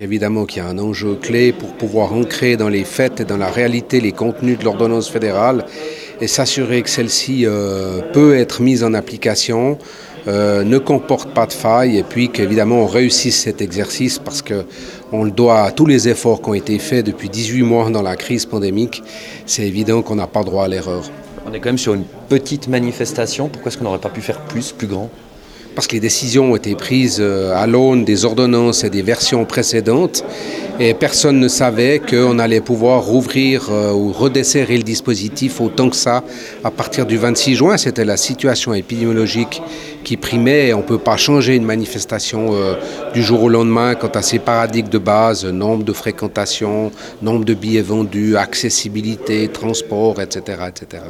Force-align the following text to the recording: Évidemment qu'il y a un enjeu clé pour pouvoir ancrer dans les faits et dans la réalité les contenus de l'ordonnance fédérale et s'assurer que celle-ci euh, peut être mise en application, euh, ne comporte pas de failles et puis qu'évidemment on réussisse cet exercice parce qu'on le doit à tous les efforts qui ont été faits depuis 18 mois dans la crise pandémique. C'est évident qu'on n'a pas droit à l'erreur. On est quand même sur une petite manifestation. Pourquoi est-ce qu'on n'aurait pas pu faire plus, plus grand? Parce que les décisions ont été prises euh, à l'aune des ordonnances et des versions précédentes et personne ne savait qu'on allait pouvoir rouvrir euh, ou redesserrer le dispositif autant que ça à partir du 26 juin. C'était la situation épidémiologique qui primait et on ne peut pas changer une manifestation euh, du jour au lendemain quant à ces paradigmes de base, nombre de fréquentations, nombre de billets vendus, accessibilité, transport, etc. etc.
Évidemment 0.00 0.46
qu'il 0.46 0.62
y 0.62 0.64
a 0.64 0.68
un 0.68 0.78
enjeu 0.78 1.16
clé 1.16 1.52
pour 1.52 1.70
pouvoir 1.70 2.12
ancrer 2.12 2.56
dans 2.56 2.68
les 2.68 2.84
faits 2.84 3.18
et 3.18 3.24
dans 3.24 3.36
la 3.36 3.50
réalité 3.50 4.00
les 4.00 4.12
contenus 4.12 4.56
de 4.56 4.64
l'ordonnance 4.64 5.10
fédérale 5.10 5.66
et 6.20 6.28
s'assurer 6.28 6.82
que 6.82 6.88
celle-ci 6.88 7.44
euh, 7.44 8.00
peut 8.12 8.36
être 8.36 8.62
mise 8.62 8.84
en 8.84 8.94
application, 8.94 9.76
euh, 10.28 10.62
ne 10.62 10.78
comporte 10.78 11.34
pas 11.34 11.46
de 11.46 11.52
failles 11.52 11.98
et 11.98 12.04
puis 12.04 12.28
qu'évidemment 12.28 12.82
on 12.82 12.86
réussisse 12.86 13.40
cet 13.40 13.60
exercice 13.60 14.20
parce 14.20 14.40
qu'on 14.40 15.24
le 15.24 15.32
doit 15.32 15.62
à 15.62 15.72
tous 15.72 15.86
les 15.86 16.06
efforts 16.06 16.42
qui 16.42 16.50
ont 16.50 16.54
été 16.54 16.78
faits 16.78 17.04
depuis 17.04 17.28
18 17.28 17.62
mois 17.62 17.90
dans 17.90 18.02
la 18.02 18.14
crise 18.14 18.46
pandémique. 18.46 19.02
C'est 19.46 19.66
évident 19.66 20.02
qu'on 20.02 20.14
n'a 20.14 20.28
pas 20.28 20.44
droit 20.44 20.66
à 20.66 20.68
l'erreur. 20.68 21.10
On 21.44 21.52
est 21.52 21.58
quand 21.58 21.70
même 21.70 21.76
sur 21.76 21.94
une 21.94 22.04
petite 22.28 22.68
manifestation. 22.68 23.48
Pourquoi 23.48 23.72
est-ce 23.72 23.78
qu'on 23.78 23.84
n'aurait 23.84 23.98
pas 23.98 24.10
pu 24.10 24.20
faire 24.20 24.38
plus, 24.42 24.70
plus 24.70 24.86
grand? 24.86 25.10
Parce 25.78 25.86
que 25.86 25.92
les 25.92 26.00
décisions 26.00 26.50
ont 26.50 26.56
été 26.56 26.74
prises 26.74 27.18
euh, 27.20 27.54
à 27.54 27.68
l'aune 27.68 28.04
des 28.04 28.24
ordonnances 28.24 28.82
et 28.82 28.90
des 28.90 29.02
versions 29.02 29.44
précédentes 29.44 30.24
et 30.80 30.92
personne 30.92 31.38
ne 31.38 31.46
savait 31.46 32.00
qu'on 32.00 32.40
allait 32.40 32.60
pouvoir 32.60 33.04
rouvrir 33.04 33.68
euh, 33.70 33.92
ou 33.92 34.10
redesserrer 34.12 34.76
le 34.76 34.82
dispositif 34.82 35.60
autant 35.60 35.88
que 35.88 35.94
ça 35.94 36.24
à 36.64 36.72
partir 36.72 37.06
du 37.06 37.16
26 37.16 37.54
juin. 37.54 37.76
C'était 37.76 38.04
la 38.04 38.16
situation 38.16 38.74
épidémiologique 38.74 39.62
qui 40.02 40.16
primait 40.16 40.66
et 40.66 40.74
on 40.74 40.78
ne 40.78 40.82
peut 40.82 40.98
pas 40.98 41.16
changer 41.16 41.54
une 41.54 41.64
manifestation 41.64 42.54
euh, 42.54 42.74
du 43.14 43.22
jour 43.22 43.44
au 43.44 43.48
lendemain 43.48 43.94
quant 43.94 44.08
à 44.08 44.22
ces 44.22 44.40
paradigmes 44.40 44.88
de 44.88 44.98
base, 44.98 45.44
nombre 45.44 45.84
de 45.84 45.92
fréquentations, 45.92 46.90
nombre 47.22 47.44
de 47.44 47.54
billets 47.54 47.82
vendus, 47.82 48.36
accessibilité, 48.36 49.46
transport, 49.46 50.20
etc. 50.20 50.58
etc. 50.70 51.04